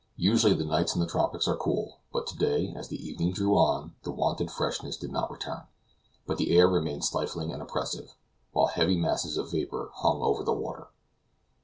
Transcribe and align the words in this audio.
Usually 0.17 0.55
the 0.55 0.65
nights 0.65 0.95
in 0.95 0.99
the 0.99 1.05
tropics 1.05 1.47
are 1.47 1.55
cool, 1.55 1.99
but 2.11 2.25
to 2.25 2.35
day, 2.35 2.73
as 2.75 2.87
the 2.87 2.99
evening 3.07 3.33
drew 3.33 3.55
on, 3.55 3.93
the 4.01 4.09
wonted 4.11 4.49
freshness 4.49 4.97
did 4.97 5.11
not 5.11 5.29
return, 5.29 5.61
but 6.25 6.39
the 6.39 6.57
air 6.57 6.67
remained 6.67 7.05
stifling 7.05 7.51
and 7.53 7.61
oppressive, 7.61 8.15
while 8.51 8.65
heavy 8.65 8.97
masses 8.97 9.37
of 9.37 9.51
vapor 9.51 9.91
hung 9.93 10.23
over 10.23 10.43
the 10.43 10.53
water. 10.53 10.87